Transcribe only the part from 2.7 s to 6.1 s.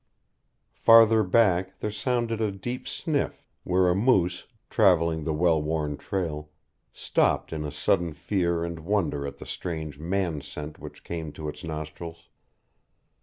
sniff, where a moose, traveling the well worn